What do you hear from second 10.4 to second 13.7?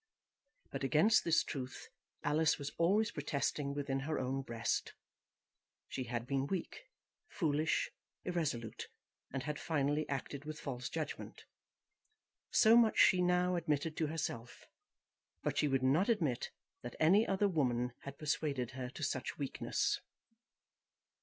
with false judgement. So much she now